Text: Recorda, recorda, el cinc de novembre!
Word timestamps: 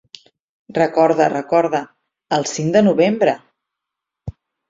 Recorda, 0.77 1.27
recorda, 1.33 1.81
el 2.39 2.47
cinc 2.53 2.73
de 2.79 2.83
novembre! 2.89 3.37